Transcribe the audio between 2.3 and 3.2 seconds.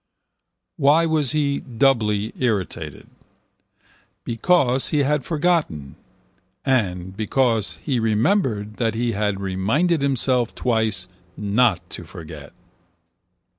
irritated?